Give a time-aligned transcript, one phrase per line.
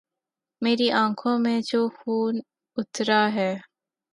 [0.61, 2.39] میری آنکھوں میں جو خون
[2.77, 3.51] اترا ہے